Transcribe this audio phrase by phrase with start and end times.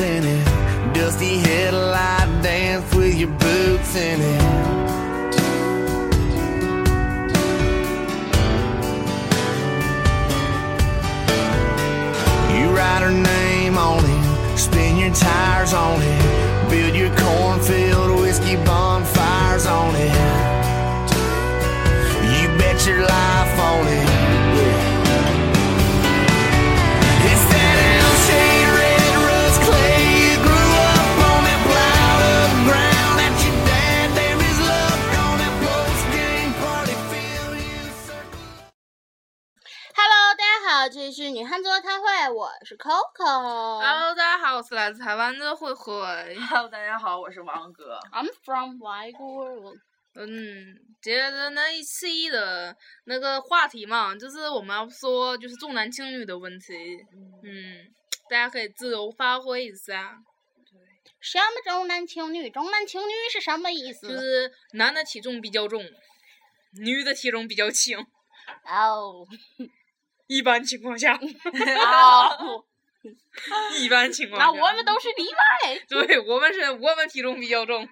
[0.00, 0.44] in it.
[0.94, 4.43] Dusty headlight dance with your boots in it.
[41.34, 43.80] 女汉子座开会，我是 Coco。
[43.80, 45.92] Hello，大家好，我是来自台湾的慧慧。
[46.48, 47.98] Hello，大家好，我是王哥。
[48.12, 49.74] I'm from 外国。
[50.14, 52.76] 嗯，接着那一期的
[53.06, 56.72] 那个话题嘛，就是我们要说就是重男轻女的问题。
[57.42, 57.92] 嗯，
[58.30, 60.16] 大家可以自由发挥一下，
[61.18, 62.48] 什么重男轻女？
[62.48, 64.06] 重男轻女是什么意思？
[64.08, 65.84] 就是男的体重比较重，
[66.74, 67.98] 女的体重比较轻。
[68.68, 69.26] 哦
[70.26, 72.64] 一般情况下，哦，
[73.78, 75.78] 一般情况下，那我们都是例外。
[75.88, 77.86] 对我们是我们体重比较重，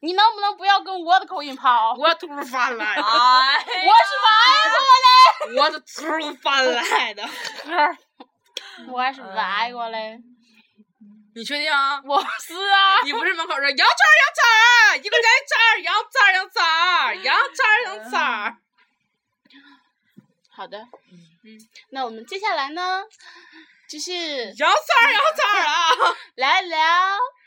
[0.00, 1.94] 你能不能不要跟我的口音跑？
[1.94, 7.22] 我秃翻 来的，哎，我是我是秃翻来的。
[7.22, 7.28] 外
[8.16, 8.26] 国
[8.86, 9.98] 的，我是外国的，
[11.34, 12.00] 你确定啊？
[12.04, 13.02] 我是啊。
[13.04, 14.42] 你不是门口说羊杂儿羊杂
[14.94, 16.62] 儿，一个人杂儿羊杂儿羊杂
[17.06, 18.56] 儿羊杂儿羊杂儿。
[20.50, 20.86] 好的，
[21.44, 21.58] 嗯，
[21.90, 23.02] 那我们接下来呢，
[23.88, 26.78] 就是羊杂儿羊串儿啊， 来聊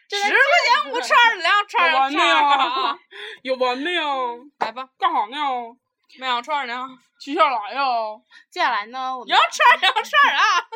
[0.09, 0.37] 十块
[0.83, 2.97] 钱五串儿两串儿两串儿啊。
[3.41, 4.39] 有完没有？
[4.59, 5.37] 来吧，干啥呢？
[6.19, 6.87] 卖羊串儿呢？
[7.19, 7.81] 接下来呀？
[8.51, 10.67] 接下来呢，我们羊串儿羊串儿啊。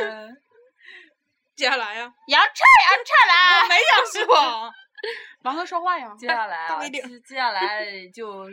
[0.00, 0.36] 嗯
[1.56, 3.68] 接下来呀，羊串儿羊串儿我来。
[3.68, 4.72] 没想说。
[5.44, 6.10] 王哥说话呀。
[6.18, 6.68] 接下来
[7.26, 8.46] 接下来就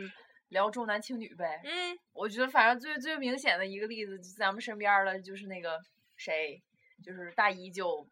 [0.52, 1.60] 聊重男轻女呗。
[1.64, 5.78] 嗯，我觉得反正最最明显的一个例子，就咱们身边儿的，就是那个
[6.16, 6.62] 谁，
[7.04, 8.06] 就是大一就，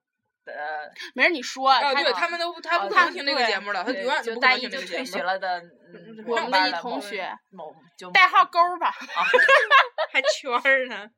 [0.47, 5.25] 呃，没人你说，啊，他对他们都不他不啊可能听这个节目了，他永远就大一都不可能听就退学这个节目。
[5.25, 8.89] 了的，嗯，我们的同学某就代号勾吧。
[8.89, 9.25] 啊，
[10.11, 11.09] 还圈儿呢。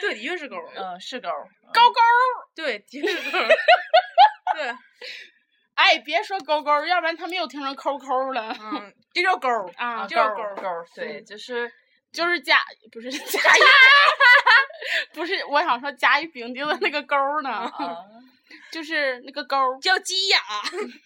[0.00, 0.56] 对，的确是勾。
[0.76, 2.00] 嗯，是勾高，勾勾，
[2.54, 3.38] 对，的确是勾。
[4.54, 4.72] 对，
[5.74, 8.56] 哎，别说勾勾，要不然他们又听成抠抠了。
[8.60, 10.42] 嗯， 这叫勾啊啊，这叫勾。
[10.54, 11.70] 勾勾，对，就是
[12.12, 12.58] 就是甲，
[12.92, 13.60] 不是甲乙，
[15.14, 17.70] 不是，我想说甲乙丙丁的那个勾儿呢，啊
[18.70, 19.78] 就是那个勾儿。
[19.80, 20.38] 叫鸡雅，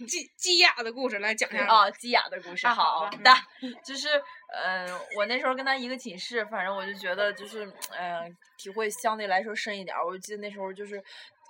[0.07, 1.67] 鸡鸡雅的故事来讲一下。
[1.67, 3.33] 啊，鸡雅的故事，啊好的，
[3.85, 4.09] 就是，
[4.65, 7.65] 嗯、我那时候跟他一个寝室，反正我就觉得就是，
[7.97, 10.05] 嗯、体会相对来说深一点儿。
[10.07, 11.03] 我记得那时候就是，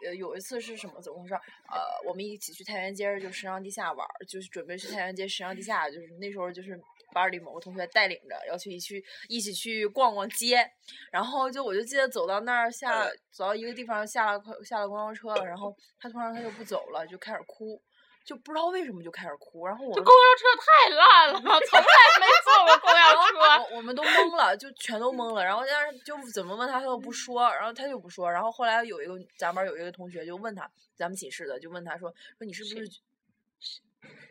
[0.05, 1.41] 呃，有一次是什么怎么回事儿？
[1.71, 6.81] 呃，我们一起去太原街儿，就时尚地下玩儿，就是准备去太原街时尚地下，就是那时候就是。
[7.11, 10.71] 班里某个同学带领着要去一去一起去逛逛街，
[11.11, 17.81] 然后就我就记得走到那儿下走到一个地方下了快下了公交车，然后他突然他就不走了，就开始哭，
[18.29, 21.87] 就不知道为什么就开始哭，然后我们这公交车太烂了， 从来
[22.21, 23.39] 没坐过公交车。
[23.73, 25.43] 我我们都懵了，就全都懵了。
[25.43, 28.31] 然后但是就怎么问他，他都不说，然后他就不说。
[28.31, 32.87] 然后后来有一个咱班有一个同学就问他，咱们寝室的就问他说说你是不是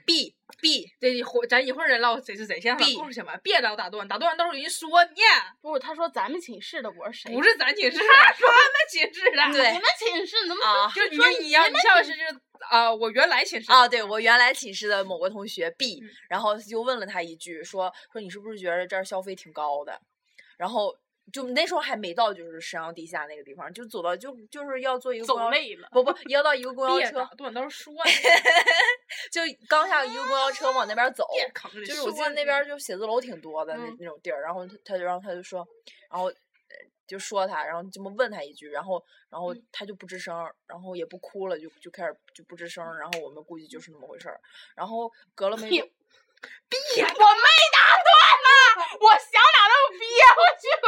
[0.05, 5.21] B B 对，你会咱一会儿再唠谁是谁，先把 B 故事先完，别老打断，打断到时候人说你，
[5.59, 7.33] 不，他说咱们寝室的，我是谁？
[7.35, 9.51] 不是咱寝室， 他们寝室的。
[9.51, 10.63] 对你们寝室怎么？
[10.63, 12.23] 啊就你你要你像是就
[12.57, 19.99] 是啊，我原来寝室啊，对我原来寝室的某个同学 B，嗯然后就问了他一句，说说你是不是觉得这儿消费挺高的？
[20.57, 20.95] 然后
[21.31, 25.87] 就那时候还没到就是沈阳地下那个地方，就走到就就是要坐一个公交走累了。
[25.91, 28.11] 不不要到一个 公交车别打，断，到时候说你
[29.31, 31.27] 就刚下一个公交车往那边走，
[31.85, 35.67] 就是我记得那边就写字楼挺多的那、嗯那种地儿，然后他他就然后他就说，
[36.09, 36.33] 然后呃
[37.07, 40.35] 就说他，然后这么问他一句，然后然后他就不吱声，
[40.67, 44.39] 然后也不哭了，就就开始就不吱声，然后我们估计就是那么回事儿，
[44.75, 48.11] 然后隔了没闭我没打断
[48.43, 49.99] 呢，我想哪都憋
[50.35, 50.87] 回 去了。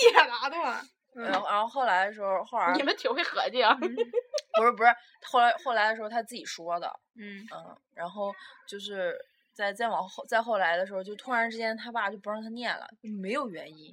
[0.00, 0.86] 别打断。
[1.14, 3.74] 然后然后后来的时候，后来你们挺会合计啊。
[3.74, 4.94] 不是不是，
[5.24, 6.88] 后来后来的时候他自己说的，
[7.18, 8.32] 嗯，嗯，然后
[8.68, 9.18] 就是
[9.54, 12.86] 再再往后再后来的时候，就突然之间他爸就不让他念了，
[13.20, 13.92] 没有原因，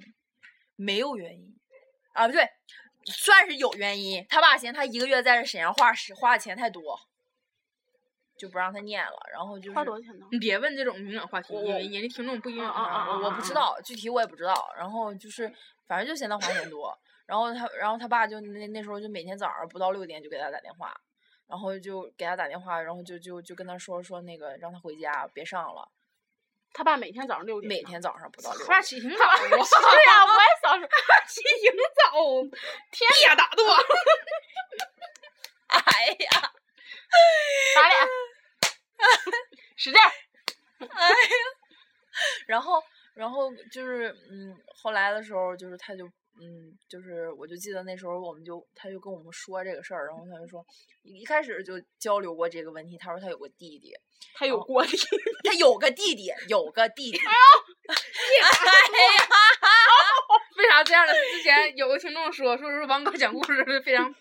[0.76, 1.56] 没有原因，
[2.12, 2.48] 啊不对，
[3.04, 6.98] 算是有原因，他爸嫌他一个月在这沈阳画室花的钱太多，
[8.36, 10.26] 就不让他念了，然后就是花多少钱呢？
[10.32, 15.52] 你别问这种敏感话题，我因为人家听众不一定啊啊啊啊我我不知道具体我也不知道，然后就是
[15.86, 20.92] 反正就嫌他花钱多，然后他然后他爸就那那时候就每天早上不到六点就给他打电话，
[21.46, 25.88] 然后就给他打电话，然后就就就跟他说说那个让他回家别上了，
[26.74, 27.68] 他爸每天早上六点。
[27.68, 28.82] 每天早上不到六他爸。
[28.82, 30.82] 起 挺早 啊，对呀，我也早上，
[31.28, 32.12] 起挺早，
[32.90, 33.80] 天呀打断。
[35.68, 35.80] 哎
[36.18, 36.52] 呀，
[37.74, 38.08] 打脸，
[39.76, 40.10] 使劲儿。
[42.46, 42.82] 然后
[43.14, 46.08] 然后就是嗯，后来的时候就是他就
[46.40, 50.64] 嗯，就是我就记得那时候我们就他就跟我们说这个事儿，然后他就说
[51.02, 53.92] 一一开始就交流过这个问题，他说他有个弟弟，
[54.34, 54.96] 他有锅底。
[55.44, 57.18] 他有个弟弟，有个弟弟。
[60.56, 61.12] 为啥这样的？
[61.12, 64.14] 之前有个听众说，说是王哥讲故事是非常，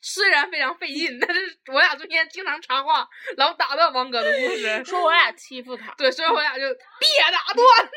[0.00, 3.08] 虽然非常费劲，但是我俩中间经常插话，
[3.38, 4.84] 老打断王哥的故事。
[4.84, 5.94] 说我俩欺负他。
[5.96, 6.62] 对，所以我俩就
[7.00, 7.90] 别打断。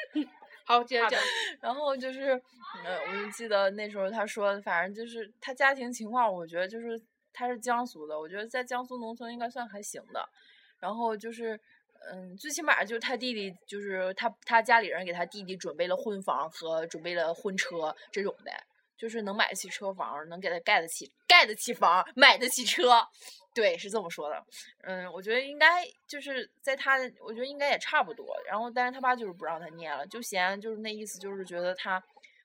[0.69, 1.19] 好，接着讲。
[1.59, 2.39] 然后就是，
[2.85, 7.01] 呃，我就记得那时候他说，反正就是他家庭情况，我觉得就是
[7.33, 10.29] 他是江苏的，我觉得在江苏农村应该算还行的。
[10.79, 11.59] 然后就是，
[12.11, 18.51] 嗯，最起码就是他弟弟，就是他他家里人给他弟弟准备了婚房和准备了婚车这种的，
[18.99, 23.01] 就是能买得起车房，能给他盖得起盖得起房，买得起车。
[23.55, 24.45] 对，是这么说的。
[24.83, 28.35] 嗯，我觉得应该就是在他，我觉得应该也差不多。
[28.45, 32.01] 然后，但是他爸就是不让他念了，就嫌就是那意思，就是觉得他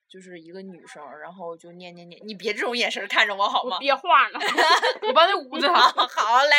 [0.09, 2.21] 就是一个女生，然后就念念念。
[2.25, 3.81] 你别这种眼神看着我好吗我？
[3.81, 4.39] 憋话呢。
[5.07, 6.23] 我把那捂着好他。
[6.23, 6.57] 好嘞，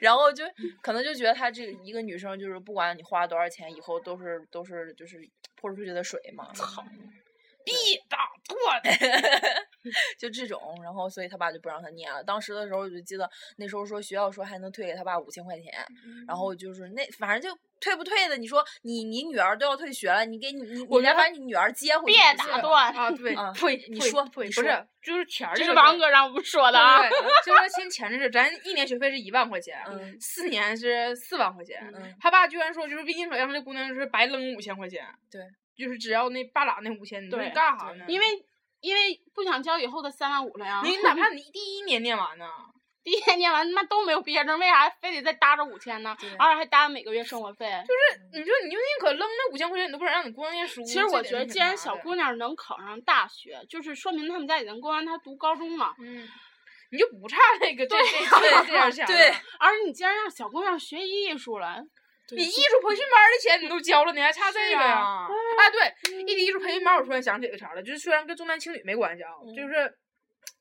[0.00, 0.44] 然后就
[0.80, 5.18] 可能就觉得他这一个女生，就是不管你花多少钱，以后都是都是就是
[5.56, 6.52] 泼出去的水嘛。
[6.54, 6.84] 操！
[7.64, 7.74] 别
[8.48, 8.98] 打断。
[10.18, 12.22] 就这种，然后所以他爸就不让他念了。
[12.22, 15.72] 当时的时候我就记得那时候说学校说还能退给他爸五千块钱，
[16.26, 22.92] 然后就是那反正就退不退的，你说你你女儿都要退学了，你给你你你来把你女儿接回去别打断。
[22.92, 27.08] 啊，对啊，退你说退不是，就是钱儿这是王哥让我们说的啊。
[27.46, 31.80] 就是先钱的事，咱一年学费是一万块钱，嗯四年是四万块钱。
[31.94, 35.06] 嗯他爸居然说，就是微信上让这姑娘就是白扔五千块钱。
[35.30, 35.40] 对，
[35.78, 38.04] 就是只要那半拉那五千，你干啥呢？
[38.08, 38.26] 因为
[38.80, 40.80] 因为不想交以后的三万五了呀。
[40.84, 42.46] 你哪怕你第一年念完呢，
[43.04, 46.16] 第一年念完他妈都没有毕业证，为啥非得再搭着五千呢？
[46.38, 47.66] 而且还搭每个月生活费。
[47.86, 50.82] 就是你说你就宁可扔那五千块钱，你都不想让你姑娘念书。
[50.82, 55.94] 其实我觉得，既然小姑娘能考上大学，就是说明他们家已经供完她读高中了。
[56.00, 56.28] 嗯，
[56.90, 59.06] 你就不差那个这这这这点 钱。
[59.06, 61.82] 对而你既然让小姑娘学艺术了，
[62.30, 65.26] 你艺术培训班的钱你都交了，你还差这个呀？
[65.58, 69.98] 哎，对，一提艺术培训班，我突然想起个啥了，就是虽然跟重男轻女没关系啊，就是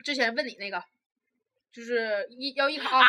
[0.04, 0.82] 之前问你那个，
[1.74, 3.00] 就是艺要艺考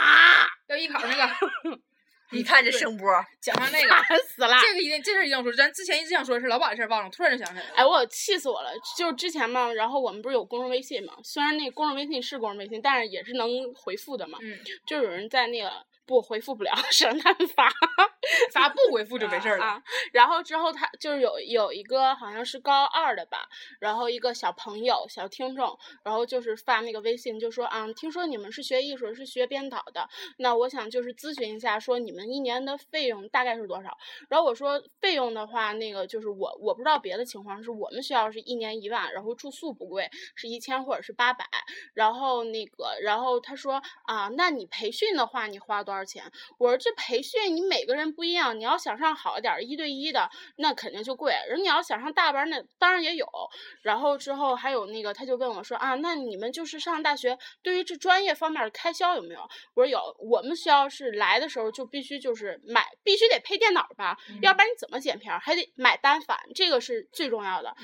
[0.68, 1.28] 要艺考那个，
[2.32, 3.08] 你看这声波，
[3.40, 4.58] 讲完那个，烦死了。
[4.60, 7.74] 这个一定这事儿一定要说，咱之前一直想说的是老板的事儿忘了，突然就想起来了。
[7.74, 8.70] 哎，我气死我了！
[8.98, 11.14] 就是之前嘛，然后我们不是有公众微信嘛？
[11.24, 14.38] 虽然那公众微信是公众微信，但是也是能回复的嘛。
[14.42, 15.70] 嗯，就有人在那个
[16.08, 17.70] 不回复不了，是让他们发
[18.52, 19.64] 发不回复就没事儿了？
[19.64, 19.82] 啊。
[20.12, 23.46] 然后之后他就是有有一个好像是高二的吧，
[23.78, 33.96] 然后一个小朋友小听众，然后就是发那个微信就说啊，听说你们是学艺术是学编导的，那我想就是咨询一下，说你们一年的费用大概是多少？
[34.30, 41.44] 然后我说费用的话，那个就是我我不知道别的情况，是我们学校是一年一万，然后住宿不贵，是一千或者是八百。
[41.92, 46.24] 然后那个，然后他说啊，那你培训的话，你花多少钱？
[46.58, 51.34] 我说这培训你每个人不一样，你要想上好一点儿一对一的，那肯定就贵。
[51.48, 53.26] 人你要想上大班，那当然也有。
[53.82, 59.40] 然后之后还有那个，他就问我说啊，那你们就是上大学，对于这专业方面的开销有没有？
[59.74, 65.38] 我说有，我们学校是来的时候就必须就是买，必须得配电脑吧，要不然你怎么剪片儿？
[65.38, 67.74] 还得买单反，这个是最重要的。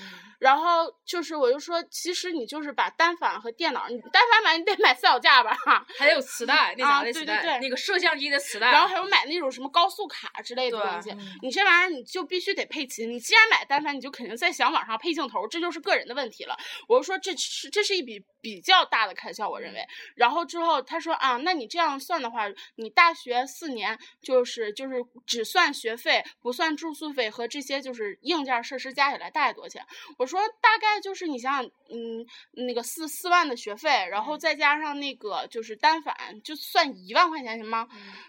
[0.41, 5.57] 然后就是我就说，其实你就是把单反和电脑，你单反买你得买四脚架吧，
[5.99, 8.73] 还得有磁带，那啊啥的磁带，对对对那个摄像机的磁带。
[8.73, 13.07] 然后还有买那种什么高速卡之类的东西，你这玩意儿你就必须得配齐。
[13.07, 16.59] 你既然买单反，你就肯定在想往上配镜头，这就是个人的问题了。
[16.89, 19.87] 我就说这是这是一笔比较大的开销，我认为。
[20.17, 29.87] 然后之后他说啊，那你这样算的话，你大学四年就是就是只算学费，不算住宿费和这些就是硬件设施加起来大概多少钱？
[30.19, 37.84] 我说大概就是你想想，嗯，那个四四万的学费，然后再加上那个就是单反，就算一万块钱行吗？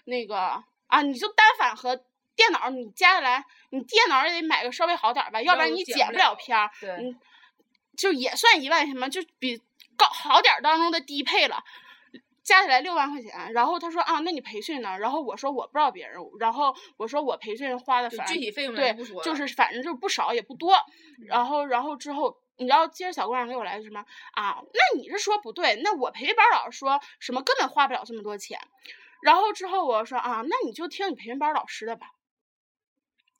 [0.05, 1.95] 那个啊，你就单反和
[2.35, 6.69] 电脑你加起来，你电脑也得买个稍微好点儿吧，要不然你剪不了片儿。
[6.79, 7.19] 对嗯，
[7.97, 9.09] 就也算一万行吗？
[9.09, 9.61] 就比
[9.95, 11.63] 高好点儿当中的低配了。
[12.43, 13.53] 加起来六万块钱。
[13.53, 14.99] 然后他说啊，那你培训呢？
[14.99, 18.93] 然后我说我不知道别人，然后我说我培训花的反正具体费用对
[19.23, 20.75] 就是反正就是不少也不多。
[21.27, 22.37] 然后然后之后。
[22.57, 23.99] 你知道，接着小姑娘给我来的什么
[24.31, 24.63] 啊？
[24.73, 25.81] 那你是说不对？
[25.83, 28.57] 那我培训班老师说什么根本花不了这么多钱。
[29.25, 32.14] 然后之后我说啊，那你就听你培训班老师的吧。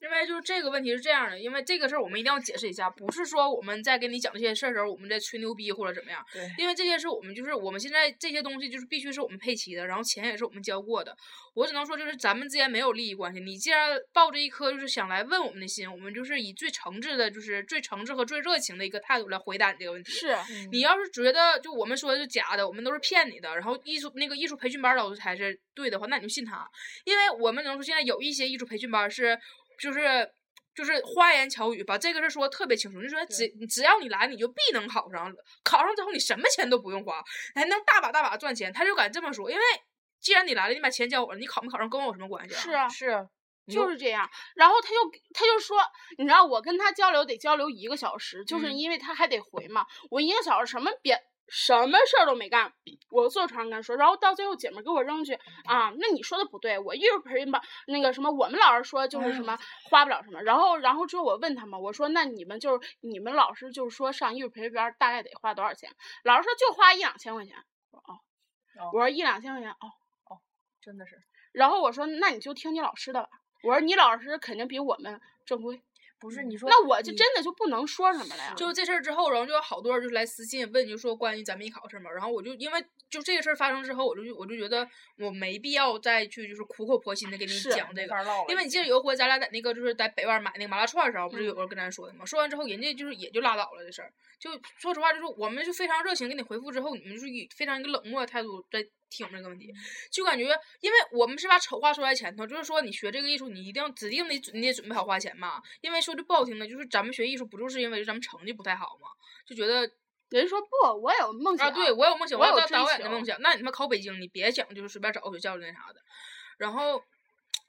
[0.05, 6.23] 因为就是这个问题是这样的，因为这个事儿我们一定要解释一下，不是说我们在跟你讲这些事儿的时候，我们在吹牛逼或者怎么样。
[6.31, 11.17] 对因为这些是我们就是我们现在这些东西就是必须是我们配齐的，然后钱也是我们交过的。
[11.55, 13.39] 我只能说就是咱们之间没有利益关系。
[13.39, 20.11] 你既然抱着一颗就是想来问我们的心，我们就是以最诚挚的，就是最诚挚和最热情的一个态度来回答你这个问题。
[20.11, 20.35] 是，
[20.71, 26.69] 你要是觉得就我们说的是假的，我们都是骗你的，然后艺术那个艺术培训班老师才是对的话，那你就信他，
[27.05, 29.39] 因为我们能说现在有一些艺术培训班是
[29.79, 30.31] 就是。
[30.75, 33.01] 就是花言巧语，把这个事说得特别清楚。
[33.01, 35.33] 就说只只要你来，你就必能考上。
[35.63, 37.23] 考上之后，你什么钱都不用花，
[37.55, 38.73] 还能大把大把赚钱。
[38.73, 39.63] 他就敢这么说，因为
[40.19, 42.59] 既然你来了，你把钱交我了，你考没考上跟我有什么关系啊？
[42.59, 43.25] 是啊，是，
[43.71, 44.29] 就是这样。
[44.57, 44.95] 然后他就
[45.33, 45.77] 他就说，
[46.17, 49.85] 你知道我跟他交流得交流一个小时，就是嗯因为他还得回嘛。
[50.09, 51.17] 我一个小时什么别
[51.47, 52.73] 什么事儿都没干，
[53.11, 53.95] 我坐床上跟他说。
[53.95, 55.33] 然后到最后姐们儿给我扔去
[55.65, 59.57] 啊，那你说的不对，我艺术培训班那个什么，我们老师说就是什么
[59.89, 60.41] 花不了什么。
[60.41, 65.89] 然后然后之后我问他们，我说那你们就是你们老师就是说上艺术培训班大概得花多少钱？
[66.23, 67.55] 老师说就花一两千块钱。
[67.91, 68.17] 我说哦，
[68.83, 69.85] 哦我说一两千块钱哦
[70.29, 70.39] 哦。
[70.81, 71.15] 真的是。
[71.51, 73.29] 然后我说那你就听你老师的吧。
[73.63, 75.81] 我说你老师肯定比我们正规。
[76.19, 78.53] 不是你说，那我就真的就不能说什么了呀。
[78.55, 82.09] 就这事儿之后，然后就有好多人就是来私信问，就说关于咱们艺考事儿嘛。
[82.09, 88.15] 然后我就因为就这个事儿发生之后，我就我就觉得我没必要再去就是苦口婆心的给你讲这个。
[88.49, 92.25] 因为你记得有一回咱俩在那个就是在北外买那个麻辣串儿的时候，不是有嗯人跟咱说的吗？
[92.25, 94.11] 说完之后，人家就是也就拉倒了这事儿。
[94.39, 99.73] 就说实话，就是我们就非常热情给你回复之后，你们就是以非常一个冷漠的态度在听这个问题，
[100.11, 100.43] 就感觉
[100.81, 105.61] 因为我们是把丑话说在前头，就是说你学这个艺术，你一定要指定得你得准备好花钱嘛。
[105.81, 109.07] 因为说句不好听的，就是咱们学艺术不就是因为咱们成绩不太好嘛，
[109.47, 109.89] 就觉得
[110.29, 111.67] 人说不，我有梦想。
[111.67, 113.39] 啊，对我有梦想，我有导演的梦想。
[113.41, 116.01] 那你他妈考北京，你别想就是随便找个学校那啥的。
[116.57, 117.01] 然后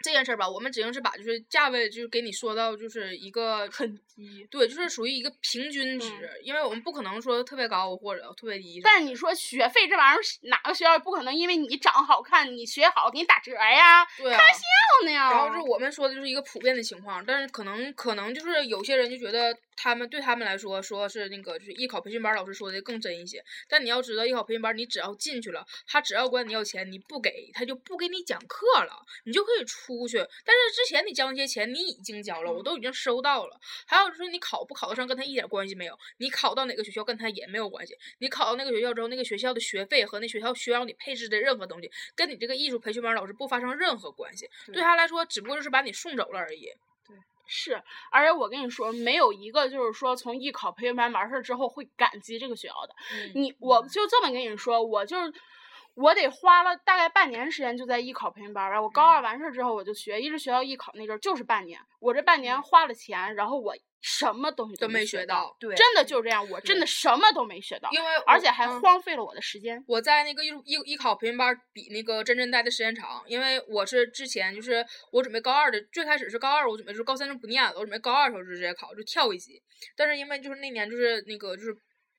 [0.01, 4.47] 这件事儿吧，我们只能是把就是价位就是给你说到就是一个 很低。
[4.51, 8.81] 对，就是属于一个平均值，嗯因为我们不可能说特别高或者特别低。
[8.83, 14.05] 但是你说学费这玩意儿，哪个学校也不可能因为你长得好看，你学好给你打折呀？
[14.17, 14.39] 对啊，
[15.01, 15.31] 不能呀。
[15.31, 30.17] 然后就是我们说的就是一个普遍的情况，但是可能可能就是有些人就觉得他们对他们来说说是那个就是艺考培训班老师说的更真一些，但你要知道艺考培训班你只要进去了，他只要管你要钱，你不给他就不给你讲课了，你就可以出去。
[30.17, 33.61] 但是之前你交那些钱你已经交了，我都已经收到了。
[33.87, 37.95] 还有就是你考不考得上跟他一点关系没有，你考到哪个学校跟他也没有关系。
[38.19, 44.49] 你考到那个学校之后，那个学校的学费和那学校需要你配置的任何东西，跟你这个艺术培训班老师不发生任何关系。
[44.73, 46.71] 对他来说，只不过就是把你送走了而已。
[47.47, 52.95] 是，而且我跟你说，没有一个就是说从艺考培训班完事儿之后会感激这个学校的。
[53.15, 53.33] 嗯。
[53.35, 55.33] 你我就这么跟你说，我就是
[55.95, 59.11] 我得花了大概半年时间就在艺考培训班吧，我高嗯。
[59.11, 63.75] 二完事儿之后我就学，一直学到艺考那阵儿就是半年，我这半年花了钱，然后我
[64.09, 69.83] 什么东西嗯都没没学到真的就是这样，我真的什么都没学到，因为而且还嗯荒废了我的时间。
[69.89, 79.61] 我在那个艺术艺艺考培训班儿比那个真真待的时间长，因为我是之前就是我准备高二的，最开始是高二，我准备就是高三就不念了，我准备高二的时候就直接考，就跳一级。
[79.97, 81.77] 但是因为就是那年就是那个就是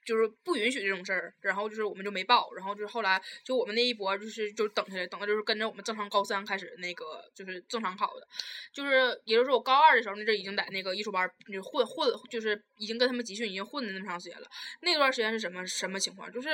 [0.08, 8.26] 就是不允许这种事儿，然后就是我们就没报，然后就是后来就我们那一波就是就等下来，等的就是跟着我们正常高三开始那个就是正常考的，
[8.72, 14.48] 就是也就是说我高二的时候那阵已经在那个艺术班就混混，就是已经跟他们集训已经混的那么长时间了。
[14.80, 16.32] 那段时间是什么什么情况？
[16.32, 16.50] 就是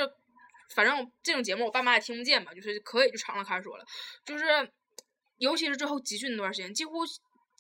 [0.74, 3.86] 反正这种节目我爸妈也听不见嘛，就是可以就敞着开始说了，
[4.26, 4.46] 就是
[5.38, 7.04] 尤其是最后集训那段时间，几乎。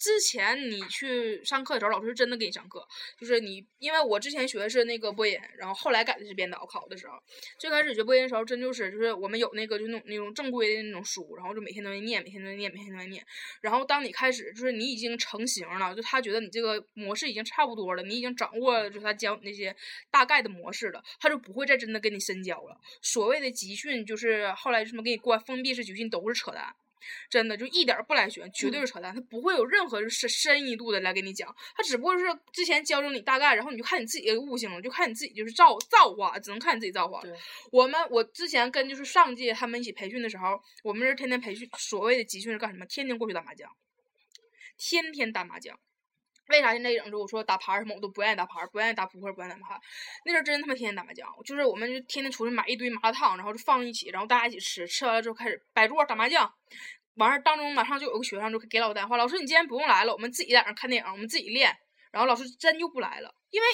[0.04, 2.86] 之前你去上课的时候，老师是真的给你上课，
[3.18, 6.68] 就是你，因为我之前学的是那个播音，然后后来改的是编导。
[6.74, 7.14] 考的时候，
[7.60, 13.24] 最开始学播音的时候，真就是就是我们有那个就那种那种正规的那种书，然后就每天都在念，每天都在念，每天都在念。
[13.62, 19.76] 然后当你开始就是你已经成型了，就他觉得你这个模式已经差不多了，你已经掌握了就他教那些
[20.10, 22.76] 大概的模式了，他就不会再真的跟你深交了。
[23.02, 26.74] 所谓的集训，就是后来什么给你关封闭式集训都是扯淡。
[27.30, 29.14] 真的就一点儿不来玄，绝对是扯淡。
[29.14, 37.38] 他不会有任何深深一度的来给你讲，他只不过是之前教教你大概，然后你就看你自己的悟性了，就看你自己就是造造化，只能看你自己造化了。
[37.72, 42.86] 我们我之前跟就是上届他们一起培训的时候，我们是天天培训，所谓的集训是干什么？
[42.86, 43.70] 天天过去打麻将，
[44.78, 45.80] 天天打麻将。
[46.54, 49.80] 为啥现在整出我说打牌什么我都不愿意打牌，不愿意打扑克，不愿意打麻。
[50.24, 56.54] 那时候真他妈天天打麻将，就是我们就天天出去买一堆麻辣烫，然后就放一起，然后大家一起吃，吃完了之后开始摆桌打麻将。
[57.16, 61.76] 完事儿当中马上就有个学生就给老师打电话，老师你今天不用来了，我们自己在那看电影，我们自己练。
[62.12, 63.68] 然后老师真就不来了，因为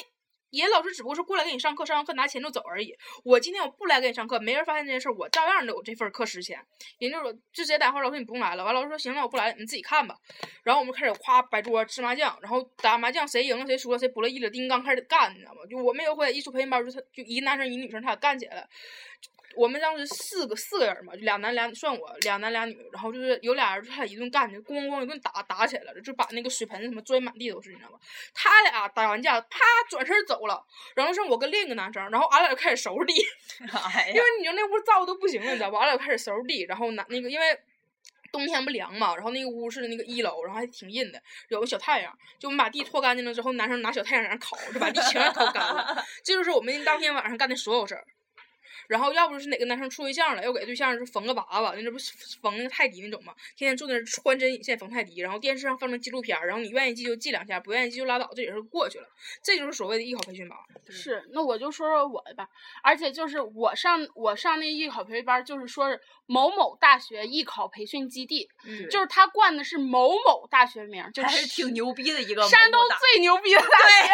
[0.52, 2.96] 人老师只不过是过来给你上课，上完课拿钱就走而已。
[3.24, 6.60] 我今天我不来给你上课，没人发现这件事，我照样都有这份课时钱。
[6.98, 8.64] 人家说就直接打电话，老师你不用来了。
[8.64, 10.16] 完老师说行，那我不来了，你自己看吧。
[10.64, 15.62] 然后我们开始夸摆桌吃麻将，然后打麻将谁赢了谁输了谁不乐意了，叮刚开始干，你知道吗？
[15.70, 18.68] 就我们有回艺术培训班，就他就一个男生一个女生，他俩干起来了。
[19.60, 28.00] 我们当时四个四个人嘛，就俩男俩算我俩男俩女，然后就是有俩人就他俩一顿干，就咣咣一顿打打起来了，就把那个水盆什么摔满地都是，你知道吧？
[28.34, 33.14] 他俩打完架，啪转身走了，然后剩我跟另一个男生，然后俺俩就开始收拾地，
[33.94, 35.80] 哎因为，你就那屋燥的都不行了，你知道吧？
[35.80, 37.46] 俺俩就开始收拾地，然后拿那个因为。
[38.32, 42.16] 冬天不凉嘛，然后那个屋是那个一楼，然后还挺阴的，有个小太阳。
[42.38, 46.06] 就我们把地拖干净了之后，男生拿小太阳在那烤，就把地全烤干了。
[46.24, 48.06] 这就是我们当天晚上干的所有事儿。
[48.90, 53.36] 然后要不就是哪个男生处对象了，要给对象是缝个娃娃，那这不是缝那个泰迪那种嘛？
[53.56, 59.08] 天天坐那儿穿针引线缝泰迪，然后电视上放成纪录片儿，然后你愿意记就记两下，不愿意记就拉倒，这也是过去了。
[59.44, 60.58] 这就是所谓的艺考培训班。
[60.90, 62.50] 是，那我就说说我的吧。
[62.82, 74.10] 而且就是我上我上那艺考培训班，就是说是某某大学艺考培训基地，嗯就是他冠的是某某大学名儿，就还是挺牛逼的一个山东最牛逼的大学。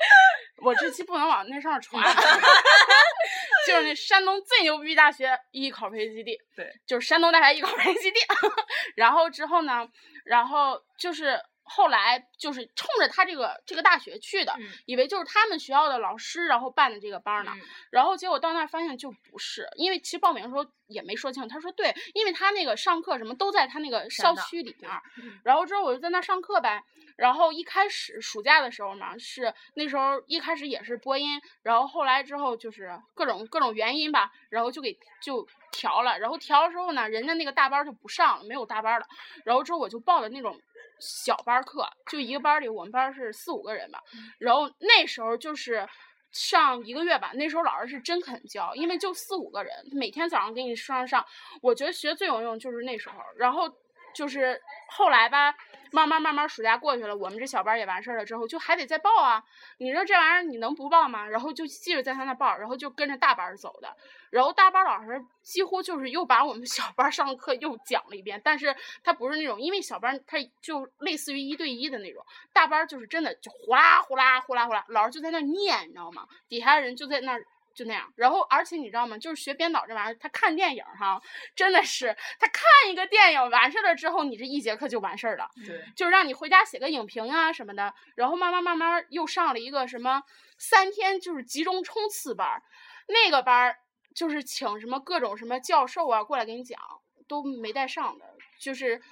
[0.64, 2.02] 我这期不能往那上面传，
[3.66, 8.20] 就是那山东最牛逼大学艺考培训基地，对，就是山东大学艺考培训基地。
[8.96, 9.86] 然后之后呢，
[10.24, 21.48] 然后就是后来就是冲着他这个这个大学去的，嗯以为就是他们学校的老师然后办的这个班儿呢，嗯然后结果到那儿发现就不是，因为其实报名的时候也没说清楚。
[21.48, 25.02] 他说对，因为他那个上课什么都在他那个校区里面儿。
[25.42, 26.82] 然后之后我就在那儿上课呗。
[27.16, 36.18] 然后一开始暑假的时候嘛，是那时候一开始也是播音，然后后来之后就是各种各种原因吧，然后就给就调了。
[36.18, 39.06] 然后调了之后呢，人家那个大班儿就不上了，没有大班儿了。
[39.44, 40.60] 然后之后我就报的那种
[41.00, 44.02] 小班儿课，就一个班儿里我们班儿是四五个人吧。
[44.38, 45.86] 然后那时候就是
[46.30, 51.24] 上一个月吧，那时候老师是真肯教，因为就四五个人，每天早上给你上上。
[51.62, 53.70] 我觉得学最有用就是那时候，然后
[54.14, 55.54] 就是后来吧，
[55.94, 59.40] 慢慢慢慢暑假过去了，我们这小班也完事儿了之后，就还得再报啊。
[59.78, 61.24] 你说这玩意儿你能不报吗？
[61.28, 63.96] 然后就继续在他那报，然后就跟着大班走的。
[64.30, 76.26] 然后大班老师几乎就是又把我们小班上课又讲了一遍，但是他不是那种，因为小班他就类似于一对一的那种，大班就是真的就呼啦呼啦呼啦呼啦，老师就在那念，你知道吗？
[76.48, 77.46] 底下人就在那儿。
[77.74, 79.18] 就那样，然后而且你知道吗？
[79.18, 81.20] 就是学编导这玩意儿，他看电影哈，
[81.56, 85.48] 真的是他看一个电影完事儿了之后，你这一节课就完事儿了。
[85.66, 90.22] 对，就是让你回家写个影评啊什么的，然后慢慢慢慢又上了一个什么
[90.58, 92.62] 三天就是集中冲刺班儿，
[93.08, 93.76] 那个班儿
[94.14, 96.78] 就是请什么各种什么教授啊过来给你讲，
[97.26, 98.24] 都没带上的，
[98.60, 99.02] 就是。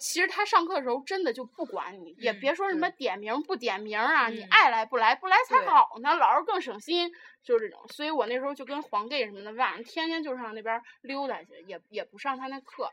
[0.00, 7.12] 其实他上课的时候真的就不管你，也嗯别说什么点名不点名啊，你嗯爱来不来，不来才好呢，老师更省心，
[7.44, 7.86] 就是这种。
[7.88, 12.90] 所以我那时候就跟黄 gay 什么的，晚上天天就上那边儿溜达去，也也不上他那课，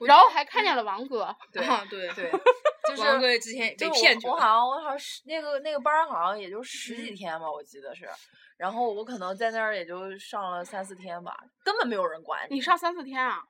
[0.00, 2.30] 我然后还看见了王哥，对啊对对，
[2.88, 4.32] 就是王哥之前也被骗去了。
[4.32, 8.08] 我好像我好像是那个那个班儿好像也就十几嗯天吧，我记得是。
[8.56, 13.42] 然后我可能在那儿也就上了三四天吧，根本没有人管你你上三四天啊？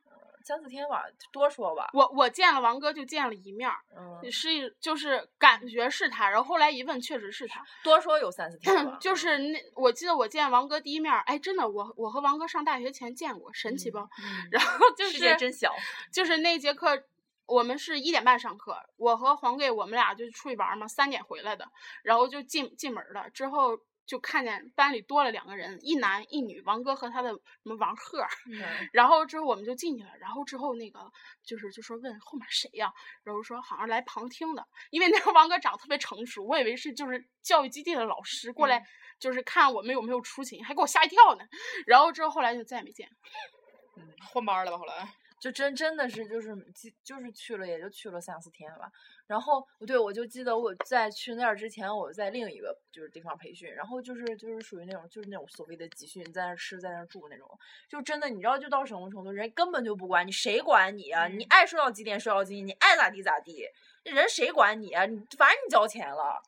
[0.44, 1.88] 三四天吧，多说吧。
[1.94, 3.70] 我我见了王哥就见了一面
[4.30, 8.98] 是就是感觉是他，然后后来一问确实是他，多说有三四天吧。
[9.00, 13.98] 就是那我记得我见王哥第一面儿，哎，真的我我和王哥上大学前见过，神奇不？
[13.98, 15.74] 嗯 然后就世界是真小。
[16.12, 17.02] 就是那节课。
[17.46, 21.68] 我们是一点半上课，我和黄贵我们俩就出去玩儿嘛，三点回来的，
[22.02, 28.62] 然后就进进门儿了，之后就看见班里多了两个人，一男一女，王哥和他的什么王鹤儿，嗯
[28.92, 31.10] 然后之后我们就进去了，然后之后那个
[31.42, 38.84] 就是就说问后面谁呀、然后说好像来旁听的，因为那个王哥长得特别成熟，我以为是就是教育基地的老师过来，
[39.18, 41.44] 就是看我们有没有出勤，还给我吓一跳呢。
[41.86, 43.08] 然后之后后来就再也没见。
[44.32, 44.78] 换班了吧？
[44.78, 45.08] 后来
[45.44, 48.90] 就真真的是就是记就是去了也就去了三四天吧，
[49.26, 57.46] 然后对我就记得我在去那儿之前我在另一个就是地方培训，然后就是就是属于那种就是那种所谓的集训，在那儿吃在那儿住那种，
[57.86, 61.28] 就真的你知道就到什么程度，人根本就不管你，谁管你啊？
[61.28, 63.68] 你嗯爱睡到几点睡到几点，你爱咋地咋地，
[64.04, 65.04] 人谁管你啊？
[65.04, 66.42] 你反正你交钱了，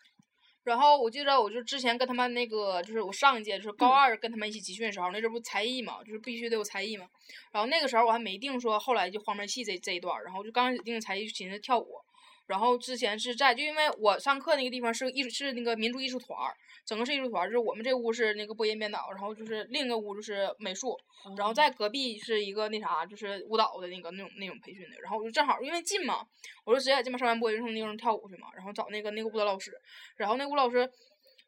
[0.66, 7.06] 然后我记得我就之前跟他们那个，就是我上一届就是高二跟他们一起集训的时候，那阵儿不才艺嘛，就是必须得有才艺嘛。
[7.52, 12.00] 然后那个时候我还没定说后来就黄梅戏这这一段儿，然后就刚开始定才艺就寻思跳舞，
[12.46, 16.54] 然后之前是在，就因为我上课那个地方是艺术，是那个民族艺术团儿，
[16.84, 20.96] 整个是艺术团儿，就是我们这屋是那个播音编导，然后就是另一个屋就是美术，
[21.36, 26.26] 然后在隔壁是一个那啥，就是舞蹈的那个那种那种培训的，然后我就正好因为近嘛，
[26.64, 29.72] 我就直接在这边上完播音上那种跳舞去嘛，然后找那个那个舞蹈老师，
[30.16, 30.90] 然后那个舞蹈老师。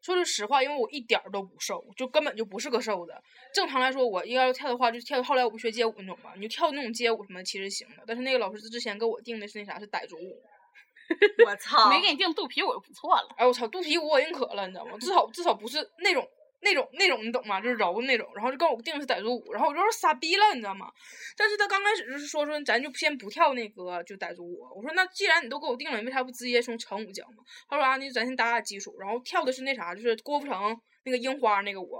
[0.01, 3.11] 说句实话，因为我一点儿都不瘦，就根本就不是个瘦子。
[3.53, 5.21] 正常来说，我应该要跳的话，就跳。
[5.21, 8.03] 后来我不学街舞那种嘛，你就跳那种街舞什么其实行的。
[8.07, 10.41] 但是那个老师之前给我定的是那啥，是傣族舞。
[11.45, 11.89] 我操！
[11.89, 13.27] 没给你定肚皮舞就不错了。
[13.37, 14.97] 哎，我操，肚皮舞我认可了，你知道吗？
[14.99, 16.27] 至少至少不是那种
[16.61, 17.59] 那种那种，你懂吗？
[17.61, 18.27] 就是柔的那种。
[18.35, 20.91] 然后就跟我定的是傣族舞，然后我就说傻逼了，你知道吗？
[21.37, 24.59] 但是他刚开始就是说说咱就先不跳那个就傣族舞。
[24.75, 27.43] 我说那既然你都给我定了，你为啥不直接从成舞教嘛？
[27.67, 31.99] 他说啊，那咱先打打基础，然后跳的是那啥，就是郭富城那个樱花那个舞。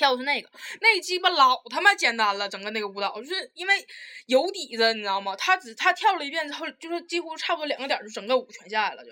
[0.00, 0.48] 跳的是那个，
[0.80, 3.86] 那鸡巴老他妈简单了，整个那个舞蹈就是因为
[4.24, 5.36] 有底子，你知道吗？
[5.36, 9.10] 他只他跳了一遍之后，就是几乎差不多两个点就整个舞全下来了就。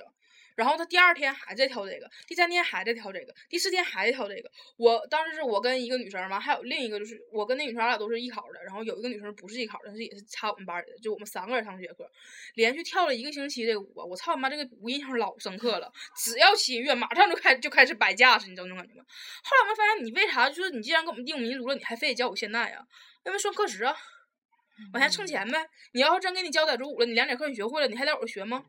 [0.58, 4.50] 然后他第二天还在跳这个，第三天还在跳这个，第四天还在跳这个。
[4.76, 8.60] 我当时是我跟一个女生嘛，还有另一个就是我跟那女生，俺俩都是艺考的。
[8.64, 12.10] 然后有一个女生不是艺考，但是也是插我们班里的，就我们三个人上这节课，
[12.56, 15.92] 连续跳了一个星期这个舞，我操他妈这个舞印象老深刻了。
[16.16, 19.04] 只要起音乐，马上就开就开始摆架势，你知道那种感觉吗？
[19.44, 22.84] 后来我们发现，你为啥就是你既然给我们定民族了，你还非得教我现代啊？
[23.24, 23.96] 因为算课时啊，
[24.92, 25.70] 往下蹭钱呗。
[25.92, 28.64] 你要是真给你教傣族舞了，你两节课你学会了，你还得我学吗？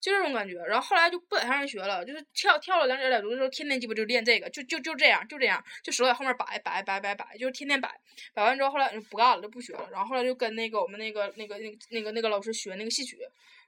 [0.00, 7.90] 就这种感觉，然后后来就不在上学了，就是跳跳了两节傣族的时候，天天鸡巴就练这个，就就就这样，就这样，就手在后面摆摆摆摆摆，就是天天摆，
[8.34, 13.18] 摆完之后后来就不干了，就不学了，然后后来就跟那个我们那个那个那个那个那个老师学那个戏曲，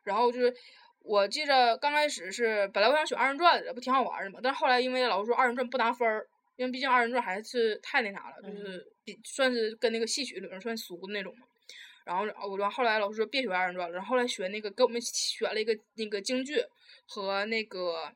[0.04, 0.54] 然后就是
[1.00, 11.46] 我记着刚开始是本来我想选二人转的，不挺好玩的嘛，但是后来因为老师说二人转不拿分儿，因为毕竟二人转还是太那啥了，就是比算是跟那个戏曲里面算俗的那种嘛。
[12.08, 16.64] 然后，我说后来老师说别学二人转了，然后后来学那个给我们选了一个那个京剧
[17.04, 18.10] 和那个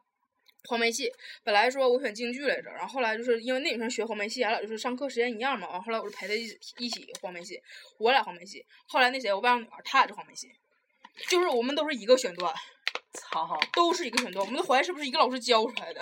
[0.64, 1.12] 黄梅戏。
[1.44, 5.68] 本来说我选京剧来着，然后后来就是因为那女生学黄梅戏，俺俩就是上课时间一样嘛。
[5.68, 7.60] 完后来我就陪她一起一起黄梅戏，
[7.98, 8.64] 我俩黄梅戏。
[8.86, 10.50] 后来那谁，我班上女孩她也是黄梅戏，
[11.28, 12.50] 就是我们都是一个选段，
[13.12, 13.60] 操！
[13.74, 16.00] 都是一个选段，我们都怀疑是不是一个老师教出来的，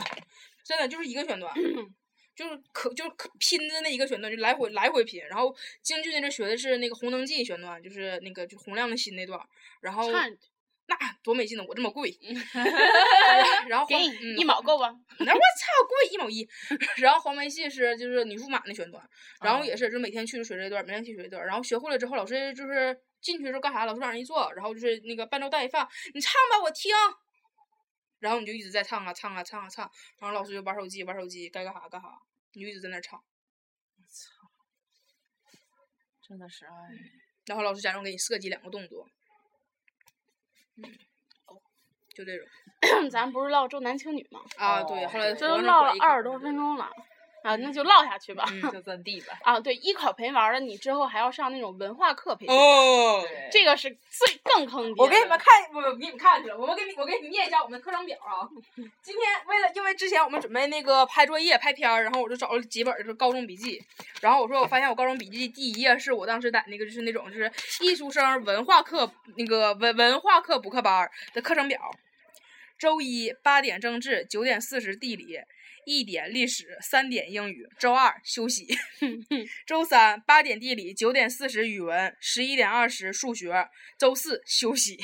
[0.64, 1.53] 真的就是一个选段。
[2.40, 5.20] 就是可就是可拼的那一个选段，就来回来回拼。
[5.29, 9.38] 然后京剧那阵学的是那个《红灯记》选段，就是那个就洪亮的心那段。
[9.83, 10.35] 然后看
[10.87, 12.11] 那多没劲呢，我这么贵。
[13.68, 14.90] 然后给黄你嗯一毛够吧？
[15.18, 16.48] 那我操，贵一毛一。
[16.96, 19.07] 然后黄梅戏是就是女驸马那选段，
[19.42, 21.44] 然后哦也是就每天去就学这段，每天去学这段。
[21.44, 23.85] 然后学会了之后，老师就是进去的时候干啥？
[23.85, 26.90] 老师往上一坐，然后就是那个伴奏带一放，你唱吧，我听。
[28.18, 32.09] 然后你就一直在唱啊唱啊唱啊唱，然后老师就玩手机玩手机，该干啥干啥，
[32.52, 33.22] 你就一直在那儿唱。
[36.22, 36.72] 真的是哎，
[37.46, 39.08] 然后老师假装给你设计两个动作，
[40.76, 40.84] 嗯，
[42.14, 42.46] 就这种。
[43.10, 44.40] 咱不是唠重男轻女吗？
[44.56, 46.88] 啊，对，哦后来这都唠了二十多分钟了，
[47.42, 48.44] 啊，那就唠下去吧。
[48.48, 49.38] 嗯就 这地吧。
[49.42, 55.03] 啊，对，艺考培完了，你之后还要上那种文化课培训，哦，这个是最更坑爹。
[55.03, 58.48] 我给你们看，我我给你们看去了，我们给你我给你念一下我们的课程表啊。
[59.03, 63.83] 今天为了因为之前我们准备那个拍作业拍片儿，然后我就找了几本儿就是高中笔记，
[64.20, 67.50] 然后我说我发现我高中笔记第一页是我当时在那个就是那种就是
[67.81, 71.81] 艺术生文化课那个文文化课补课班儿的课程表。
[72.79, 75.38] 周一八点政治，九点四十地理，
[75.86, 77.66] 一点历史，三点英语。
[77.78, 78.66] 周二休息。
[79.66, 83.68] 周三八点地理，九点四十语文，十一点二十数学。
[83.98, 84.98] 周四休息。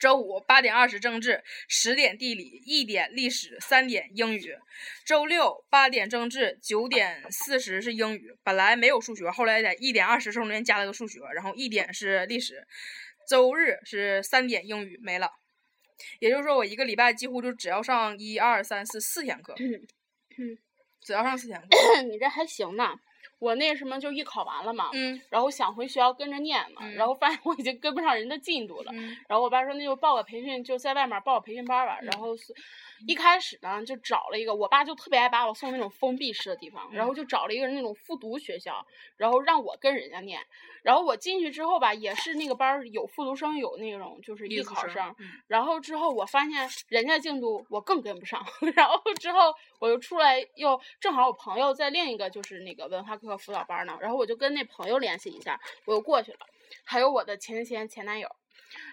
[0.00, 4.54] 周五八点二十政治，十点地理，一点历史，三点英语。
[5.06, 12.66] 周六八点政治，九点四十是英语，本来没有数学，后来在一点二十中间加了个数学，然后一点是历史。
[13.26, 15.30] 周日是三点英语没了，
[16.18, 19.54] 也就是说我一个礼拜几乎就只要上一二三四四天课，
[21.00, 22.02] 只要上四天课。
[22.02, 22.94] 你这还行呢。
[23.40, 28.92] 我那什么就艺考完了嘛，嗯然后想回学校跟着念嘛，嗯然后发现我已经跟不上人的进度了。
[28.94, 31.98] 嗯然后我爸说那就报个培训，就在外面报个培训班儿吧。
[32.00, 32.54] 然后是
[33.06, 38.86] 一开始呢就找了一个，我爸就特别爱把我送那种封闭式的地方，然后就找了一个那种复读学校，
[39.16, 40.40] 然后让我跟人家念。
[40.82, 45.14] 然后我进去之后吧，也是那个班儿有复读生，有那种就是艺考生。
[45.18, 56.38] 嗯然后之后我发现人家进度我更跟不上， 然后之后我又出来又正好我朋友在另一个就是那个文化课辅导班儿呢，然后我就跟那朋友联系一下，我又过去了。
[56.84, 58.28] 还有我的前前前男友，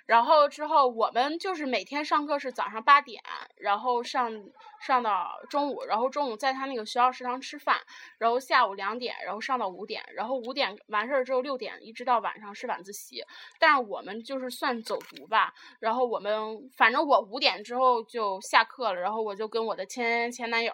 [0.05, 3.21] 然后之后我们就是每天上课是早上八点，
[3.57, 4.31] 然后上
[4.79, 7.77] 上到中午，然后中午在他那个学校食堂吃饭，
[8.17, 13.23] 然后下午两点，然后上到五点，然后五点完事儿之后六点一直到晚上是晚自习。
[13.59, 20.73] 但是我们就是算走读吧，然后我们反正我五点之后就下课了，然后我就跟我的前前男友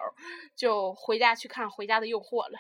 [0.56, 2.58] 就回家去看《回家的诱惑》了。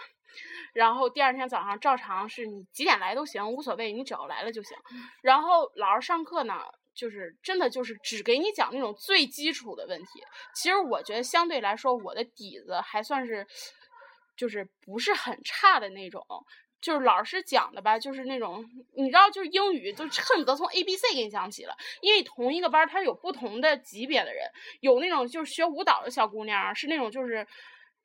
[0.73, 4.77] 然后第二天早上照常是你几点来都行，无所谓，你只要来了就行。
[5.21, 6.61] 然后老师上课呢，
[6.93, 10.23] 就是真的就是只给你讲那种最基础的问题。
[10.53, 13.45] 其实我觉得相对来说，我的底子还算是，
[14.35, 16.25] 就是不是很差的那种。
[16.79, 18.63] 就是老师讲的吧，就是那种
[18.95, 21.75] 你知道，就是英语，就恨不得从 A B C 给你讲起了。
[22.01, 24.47] 因为同一个班儿，它有不同的级别的人，
[24.81, 27.45] 有那种就是学舞蹈的小姑娘，是那种就是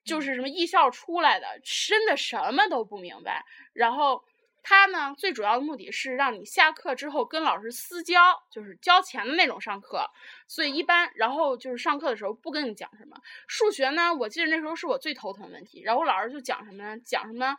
[0.04, 3.44] 就是什么艺校出来的，真的什么都不明白。
[3.72, 4.24] 然后
[4.62, 10.06] 他呢，最主要的目的是让你下课之后跟老师私交，就是交钱的那种上课。
[10.46, 15.82] 所以一般，然后就是上课的时候不跟你讲什么数学呢，我记得那时候是我最头疼的问题。
[15.82, 16.96] 然后老师就讲什么呢？
[17.04, 17.56] 讲什么？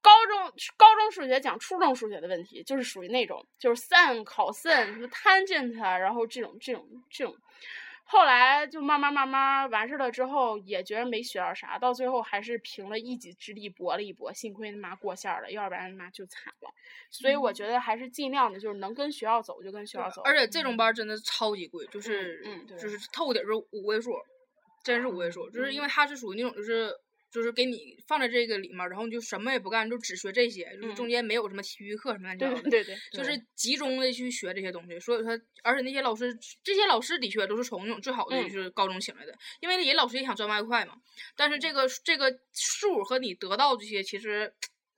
[0.00, 7.34] 高中高中数学讲初中数学的问题，就是属于那种就是 sin、cos、什么 tangent，然后这种这种这种。
[8.10, 16.70] 后来就慢慢慢慢完事儿了之后，也觉得没学到啥，到最后还是凭了一己之力搏了一搏，幸亏他妈过线儿了，要不然他妈就惨了。
[17.10, 20.22] 所以我觉得还是尽量的，就是能跟学校走就跟学校走。
[20.22, 24.14] 而且这种班儿真的超级贵，就是嗯对就是透底儿是五位数，
[24.82, 26.90] 真是五位数，就是因为它是属于那种就是。
[27.30, 34.98] 就是给你放在这个里面儿，然后你就什么也不干，就只学这些，就是中嗯间没有什么体育课什么乱七八糟的，对对对，就是集中的去学这些东西。
[34.98, 40.94] 所以说，而且那些老师，这些老师的确都是从那种最好的嗯就是高中请来的，因为人老师也想赚外快嘛。
[41.36, 44.52] 但是这个这个数和你得到这些其实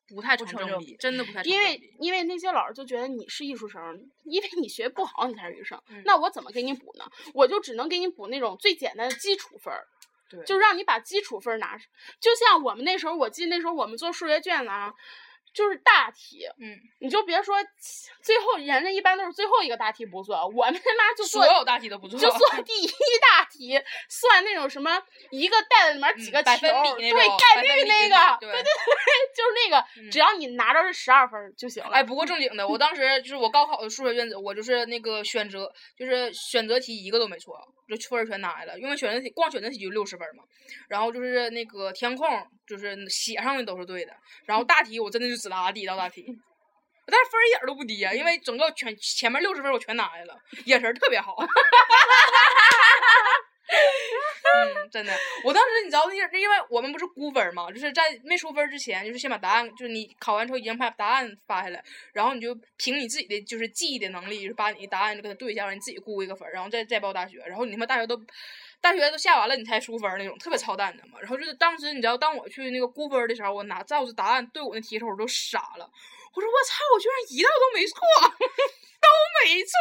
[0.06, 1.80] 不太成成正正比，真的不太成因为。
[1.98, 3.80] 因为那些老师就觉得你是艺术生，
[4.24, 7.04] 因为你学不好你才是艺术生，嗯那我怎么给你补呢？
[7.34, 9.84] 我就只能给你补那种最简单的基础分儿。
[10.30, 11.76] 对就让你把基础分儿拿，
[12.20, 14.92] 就像我们那时候，我记得那时候我们做数学卷子啊，
[15.52, 17.56] 就是大题，嗯，你就别说
[18.22, 28.62] 最后人家一般都是最后一个大题不做，我们他妈就做所有大题都不做，就算第一大题，算那种什么一个袋子里面几嗯个百分比对概率那那个，种对对对，
[29.34, 31.90] 就是那个，嗯只要你拿着是十二分儿就行了。
[31.90, 37.58] 哎，不过正经的，我当时就是我高考的数学卷子，我就是那个选择，就是选择题一个都没错，
[37.96, 38.78] 就分儿全拿来了。
[38.78, 40.42] 因为选择题光选择题就六十分嘛，
[40.88, 42.26] 然后就是那个填空，
[42.66, 44.12] 就是写上的都是对的，
[44.46, 46.24] 然后大题我真的就只答第一道大题，
[47.06, 51.36] 但是分儿一点都不低啊、因为整个全前面六十分我全拿来了，眼神特别好。
[54.52, 55.12] 嗯，真的，
[55.44, 61.82] 我当时你知道那是因为我们不是估分儿嘛，就是在没出分之前，就是先把答案，就是你考完之后已经把答案发下来，
[62.12, 68.20] 然后你就凭你自己的就是记忆的能力，就是把你的答案就跟它对一下，让你自己估一个分，然后再再报大学，然后你他妈大学都
[68.80, 71.20] 大学都下完了你才出分儿那种，特别操蛋的嘛。
[71.20, 75.90] 然后就是当时你知道，当我去那个估分的时候，我拿照着答案对我那题的时候，我都傻了，
[76.34, 77.98] 我说我操，我居然一道都没错。
[79.00, 79.08] 都
[79.48, 79.72] 没错，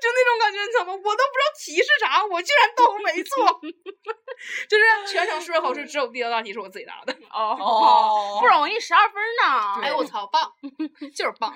[0.00, 0.92] 就那种感觉，你知道吗？
[0.94, 3.60] 我都不知道题是啥，我居然都没错，
[4.66, 7.12] 就是全程数学考试只有第一道大题是我自己答的。
[7.30, 9.82] 哦，哦不容易，十二分呢。
[9.82, 10.50] 哎呦我操，棒，
[11.14, 11.54] 就是棒。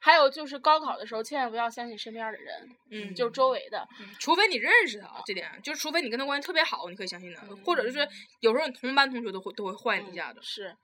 [0.00, 3.84] 还有就是高考的时候，千万不要相信身边的人，嗯，就是周围的。
[4.20, 10.38] 除非你认识他，这点就是除非你跟他关系特别好，你可以相信他，嗯或者就是有时候你同班同学都会都会坏你一下子。
[10.40, 10.76] 是，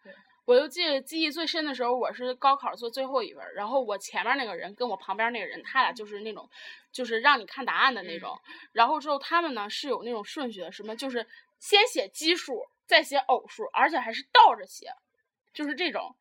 [0.44, 6.48] 我就记得记忆最深的时候，我是高考做最后一分儿，然后我前面那个人跟我旁边那个人，他俩就是那种，
[6.92, 8.40] 就是让你看答案的那种。
[8.72, 11.26] 然后之后他们呢是有那种顺序的，什么就是
[11.58, 14.92] 先写奇数，再写偶数，而且还是倒着写，
[15.52, 16.16] 就是这种。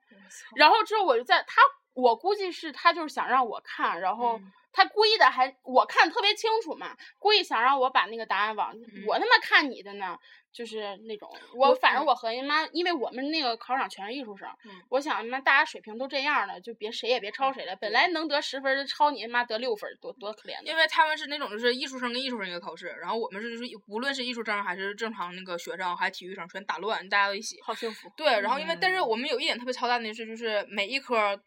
[0.55, 1.61] 然后之后我就在他，
[1.93, 8.71] 我估计是他就是想让我看，然后嗯他故意的还我看特别清楚嘛，故意想让我把那个答案往、
[9.07, 10.17] 我他妈看你的呢，
[10.51, 20.65] 就是那种我我反正嗯我和人妈，因为我们那个考场全是艺术生，嗯我想他妈大家水平都这样了，就别谁也别抄谁了，本来能得十分儿的抄你妈得六分，多多可怜的。
[20.65, 27.59] 因为他们是那种就是艺术生跟艺术生一个考试，然后我们是就是无论是艺术生还是正常那个学生还体育生全打乱，大家都一起。
[27.61, 31.39] 好幸福，对，然后因为但是嗯我们有一点特别操蛋的是，就是每一科儿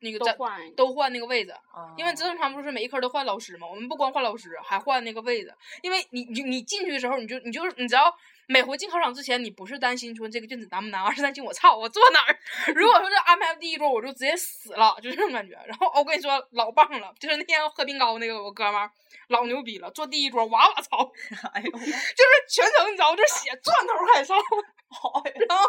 [0.00, 5.54] 那个都在换都换那个位子，啊因为正常不是每一科都换老师嘛，我们不光换老师，还换那个位子。
[5.82, 8.14] 因为你你你进去的时候，你就你就是你只要
[8.46, 12.38] 每回进考场之前，你不是担心说这个卷子难不难，而是担心我操我坐哪儿。
[12.74, 15.58] 如果说这安排第一桌，我就直接死了，就这种感觉。
[15.66, 18.90] 然后我跟你说老棒了，就是那天喝冰糕那个我哥们儿
[19.28, 21.10] 老牛逼了，坐第一桌哇哇操，
[21.52, 21.90] 哎呦，就是
[22.48, 24.36] 全程你知道就是血钻头开始上，
[25.48, 25.68] 然后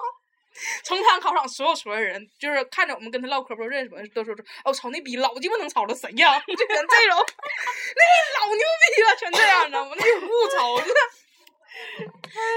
[0.83, 6.39] 成汤考场所有所有人，就是看着我们跟他唠嗑，不认识不认识，都说说，哦，操那逼老鸡巴能操了谁呀？
[6.47, 7.17] 就全这种，
[7.95, 8.63] 那个老牛
[8.95, 9.95] 逼了，全这样，你知道吗？
[9.97, 10.99] 那个误操， 真的。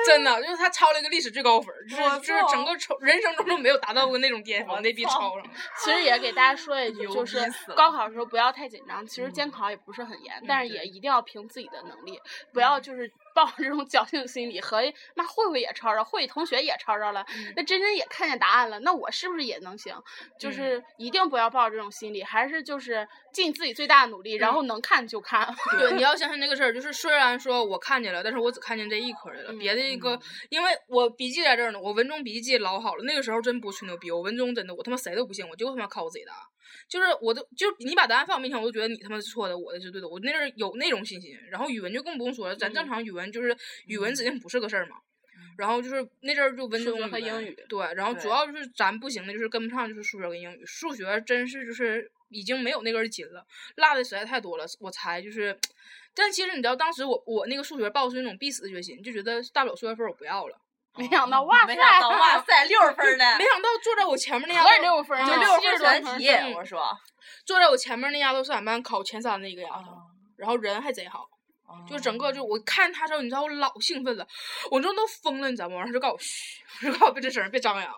[0.05, 5.45] 真的，就是他超了一个历史最高分，就是就是整个超人生中都没有达到过那种巅峰，那逼超上了。
[5.79, 7.41] 其实也给大家说一句，就是
[7.77, 9.07] 高考的时候不要太紧张。
[9.07, 12.21] 其实监嗯考也不是很严，但是也一定要凭自己的能力，
[12.53, 14.81] 不要就是抱着这种侥幸心理和
[15.15, 17.25] 妈慧慧也抄着，慧同学也抄着了，
[17.57, 19.95] 那真真也看见答案了，那我是不是也能行？
[20.39, 25.55] 就是一定不要抱着这种心理，还是就是尽自己最大的努力，然后能看就看。
[25.79, 30.19] 对，你要相信那个事儿，就是虽然说我看见了，但是我只看见这一科的了，别的一个，
[30.49, 36.33] 因为我笔记在这儿呢，我文中笔记老好了，那个时候真不吹牛逼，我文中真的我他妈谁都不信，我就他妈靠我自己答，
[36.89, 43.57] 就是我都就是你把答案放我面前，我都觉得你他妈是错的，我的是对的，我那阵儿有那种信心，然后语文就更不用说了，咱正常语文就是
[43.87, 44.97] 语文指定不是个事儿嘛。
[45.59, 50.65] 然后就是那阵儿就文数中语文学和英语对，然后主要就是咱不行的，就是跟不上，就是数学跟英语。
[50.65, 53.45] 数学真是就是已经没有那根筋了，
[53.77, 55.57] 落的实在太多了，我才就是。
[56.15, 60.59] 但其实你知道，当时我我那个数学报是那种必死的决心，就觉得大不了数学分儿我不要了。
[60.97, 66.83] 没想到，哇塞，没想到，哇塞，六十分儿呢 没，想到坐在我前面那丫头，六分儿啊，就六十多分儿全题，我说，
[67.45, 70.01] 坐在我前面那丫头是俺班考前三的一个丫头，啊
[70.37, 71.27] 然后人还贼好。
[71.89, 74.27] 就整哦个就我看他之后，你知道我老兴奋了，
[74.71, 75.77] 我这都疯了，你知道吗？
[75.77, 77.95] 然后就告诉我嘘，就告诉我别吱声，别张扬。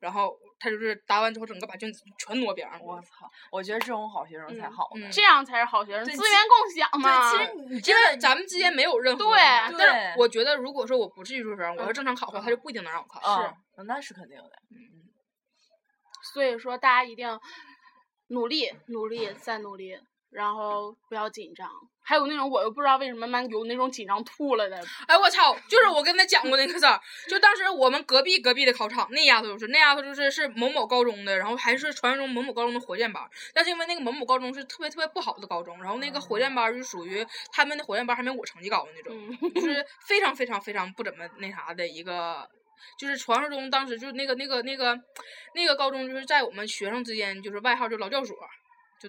[0.00, 2.84] 然后他就是答完之后，整个把卷子全挪边上了。
[2.84, 5.06] 我操，我觉得这种好学生才嗯好呢。
[5.06, 7.30] 嗯这样才是好学生，资源共享嘛。
[7.30, 9.36] 对，其实你因真的为咱们之间没有任何对
[9.78, 13.42] 但是我觉得，如果说我不是艺术生，我要嗯正常考的话，他就不一定能让我考。
[13.42, 14.50] 是，那是肯定的。
[14.70, 14.90] 嗯
[16.34, 17.38] 所以说，大家一定
[18.28, 19.96] 努力，努力，再努力，
[20.32, 21.68] 然后不要紧张。
[22.04, 25.56] 还有那种我又不知道为什么蛮有那种紧张吐了的，哎，我操！
[25.68, 42.48] 就是我跟他讲过那个事儿，就当时我们隔壁隔壁的考场，那丫头就是那丫头就是是某某高中的，然后还是传说中某某高中的火箭班儿，但是因为那个某某高中是特别特别不好的高中，然后那个火箭班儿就属于他们的火箭班儿还没我成绩高的那种，嗯，就是非常非常非常不怎么那啥的一个。
[42.98, 44.98] 就是传说中当时就是那个那个那个
[45.54, 48.36] 那个高中，就是在我们学生之间就是外号就劳教所，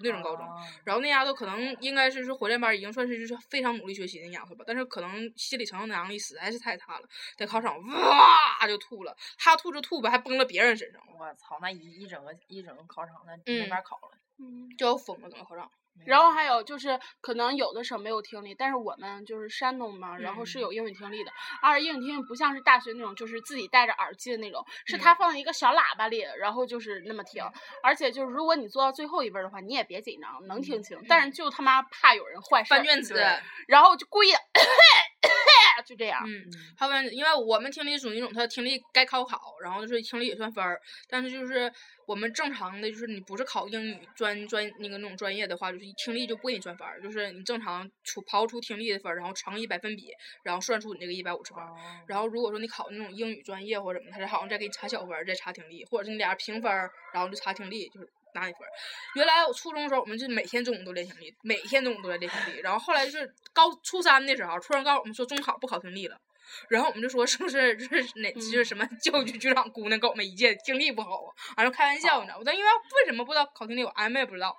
[0.02, 0.46] 那种高中。
[0.46, 0.54] 啊
[0.84, 14.18] 然后那丫头可能应该是说火箭班儿已经算是就是非常努力学习的丫头吧，但是可能心理承受能力实在是太差了，在考场哇就吐了，她吐就吐吧，还崩了别人身上，我操，那一一整个一整个考场，那没嗯法考了。
[14.76, 15.70] 就要疯了整个考场。
[16.06, 21.30] 然后还有就是，可能有的省没有听力，但是我们就是山东嘛，然后是嗯有英语听力的。
[21.62, 27.42] 而英语听力不像是大学那种，就是自己戴着耳机的那种，是它嗯放在一个小喇叭里，然后就是那么听。
[27.82, 30.98] 而且就是如果你做到最后一问的话，你也别紧张，能听清。
[31.08, 33.24] 但是就他妈怕有人坏事儿翻，卷子，对
[33.68, 34.32] 然后就故意
[35.86, 36.22] 就这样。
[36.26, 36.44] 嗯，
[36.76, 41.70] 他们因为我们听力属于那种，他听力该考考，然后就是听力也算分儿，但是就是
[42.06, 50.08] 我们正常的，就是你不是考英语专专那个那种专业的话，就是听力就不给你算分儿，就是你正常除刨出听力的分儿，然后乘以百分比，
[50.42, 51.66] 然后算出你这个一百五十分儿。
[51.68, 58.70] 哦然后如果说你考那种英语专业或者什么，他是好像再给你查小分儿，再查听力，或者是你俩平分儿，然后就查听力，就是拿你分儿。
[59.14, 62.60] 原来我初中的时候，我们就每天中午都练听力，每天中午都在练听力。
[62.60, 66.20] 然后后来就是高初三的时候，突然告诉我们说中考不考听力了。
[66.68, 71.32] 然后我们就说是不是就是哪就是什么教育局局长姑娘跟我们一届听力不好啊？
[71.56, 72.42] 完了开玩笑，你知道吗？
[72.44, 74.54] 但因为为什么不知道考听力，我俺们也不知道，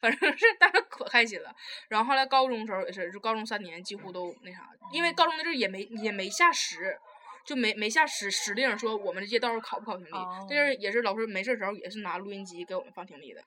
[0.00, 1.52] 反正是当时可开心了。
[1.88, 6.96] 然后后来高中的时候也是，就高中三年几乎都那啥，因为高中那阵儿也没也没下实，
[7.44, 10.10] 就没没下实实令说我们这届到时候考不考听力。
[10.12, 13.42] 哦那阵儿也是老师没事儿时候也是拿录音机给我们放听力的。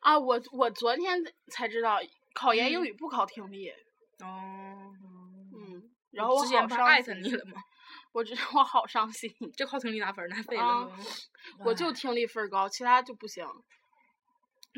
[0.00, 1.98] 啊，我我昨天才知道，
[2.34, 3.70] 考研英嗯语不考听力。
[4.20, 4.92] 哦，
[5.54, 7.62] 嗯，然后我之前好伤不是艾特你了吗？
[8.12, 10.92] 我觉得我好伤心，就靠听力拿分儿，那废啊了。
[11.58, 13.46] 我就听力分儿高，其他就不行。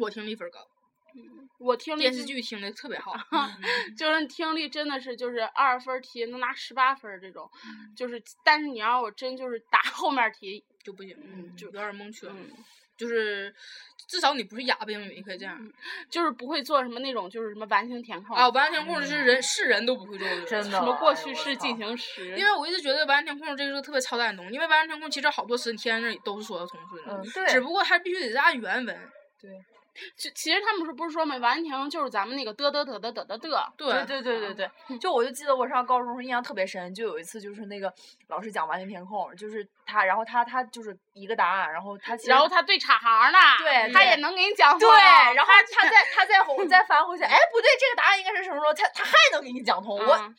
[0.01, 0.61] 我听力分儿高，
[1.59, 3.13] 我听力电视剧听的特别好。
[3.97, 12.31] 就是听力真的是就是二十分题能拿十八分这种，嗯就是但是你要我真就是答后面题，就不行，嗯就有点蒙圈。
[12.33, 12.51] 嗯，
[12.97, 13.53] 就是
[14.07, 15.59] 至少你不是哑巴英语，你可以这样。
[16.09, 29.11] 就是不会做什么那种就是什么完形填空啊，完形填空是人是人都不会做的，真的什么过去式进行时，因为我一直觉得完形填空这个是个特别操蛋的东西，因为完形填空其实好多词你贴在那里都是说得通顺的，嗯，对，只不过它必须得是按原文。
[30.17, 37.93] 就其实他们是不是说嘛，完形就是咱们那个嘚嘚嘚嘚嘚嘚嘚，对对对对对对，就我就记得我上高中时候印象特别深，就有一次就是那个
[38.29, 43.39] 老师讲完形填空，就是他，然后他他就是一个答案，然后他其实然后他对岔行呢，
[43.93, 44.89] 他也能给你讲通对，，
[45.35, 48.73] 然后他再他再回再翻回去， 哎不对，这个答案应该是什么时候？
[48.75, 50.35] 他他还能给你讲通，我嗯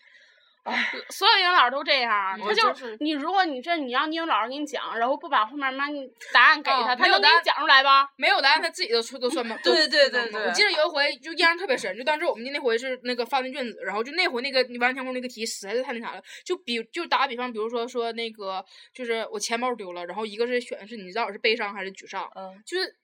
[1.09, 8.09] 所有英语老师都这样，他就是你，如果你这你让英语老师给你讲，然后不把后面妈你答案给他，他能给你讲出来吧？
[8.15, 9.57] 没有答案，他自己都出都算吗？
[9.63, 18.63] 都对对都算吗对对我记得有一回就印象特别深，就当时我们那回是那个发那卷子，然后就那回那个完天空那个题实在是太那啥了，就比就打个比方，比如说说那个
[18.93, 22.95] 就是我钱包丢了，然后一个是选的是你知道是悲伤还是沮丧，嗯，就是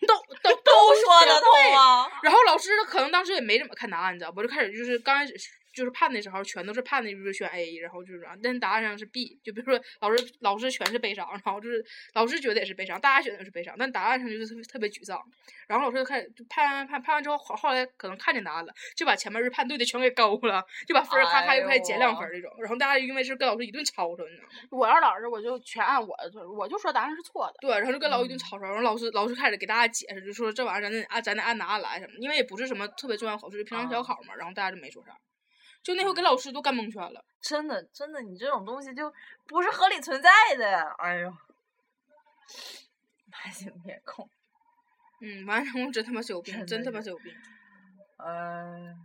[0.06, 2.06] 都都都说得通啊。
[2.22, 4.40] 然后老师可能当时也没怎么看答案，你知道不？
[4.42, 5.34] 就开始就是刚开始
[5.78, 9.38] 就是判的时候，全都是判的就是选 A，然后就是啥，但是答案上是 B。
[9.44, 15.20] 就比如说老师老师全是悲伤，然后就是老师觉得也是悲伤，大家觉得也是悲伤，但答案上就是特别特别沮丧。
[15.68, 22.50] 然后老师就开始就判判判完之后，后后来可能看见答案了，就把前面是判对的全给勾了，就把分儿咔咔又开始减两分儿那种。
[22.58, 24.48] 然后大家因为是跟老师一顿吵吵，你知道吗？
[24.70, 27.54] 我要是老师，我就全按我的，我就说答案是错的。
[27.60, 35.12] 对，然后就跟老师一顿吵吵，然后老师老师开始给大家解释，就说这玩意儿咱得按咱得按答案来什么，因为也不是什么特别重要考试，就平常小考嘛，然后大家就没说啥。
[35.82, 39.12] 就那回给老师都干蒙圈了，真的真的，你这种东西就
[39.46, 40.84] 不是合理存在的呀！
[40.98, 41.30] 哎呦，
[43.30, 44.28] 慢性面孔，
[45.22, 47.32] 嗯，完成我真他妈是有病，真他妈是有病。
[48.18, 48.96] 嗯，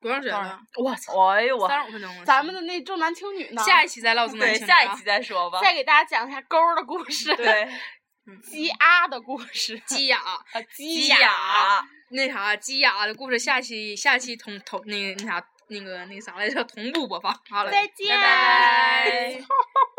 [0.00, 0.58] 多长时间了？
[0.82, 2.24] 我操，哎呦我，三十五分钟了。
[2.24, 3.62] 咱们的那重男轻女呢？
[3.62, 5.60] 下一期再唠重男对轻女啊下一期再说吧。
[5.60, 7.68] 再给大家讲一下勾儿的故事，对，
[8.42, 11.86] 鸡鸭的故事，鸡雅，啊，鸡鸡鸭。
[12.16, 17.32] 雅，那啥鸡鸭的故事，下期下期同同那个那啥那个那个啥来着，同步播放。
[17.48, 19.40] 好了，再见拜拜。